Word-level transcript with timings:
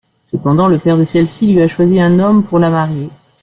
Cependant, 0.25 0.67
le 0.67 0.79
père 0.79 0.97
de 0.97 1.05
celle-ci 1.05 1.53
lui 1.53 1.61
a 1.61 1.67
choisi 1.67 2.01
un 2.01 2.17
homme 2.17 2.43
pour 2.43 2.57
la 2.57 2.71
marier. 2.71 3.09